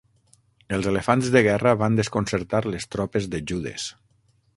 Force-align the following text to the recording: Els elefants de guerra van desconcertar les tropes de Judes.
Els 0.77 0.87
elefants 0.91 1.27
de 1.35 1.43
guerra 1.47 1.73
van 1.81 1.99
desconcertar 1.99 2.63
les 2.77 2.89
tropes 2.97 3.29
de 3.35 3.43
Judes. 3.53 3.87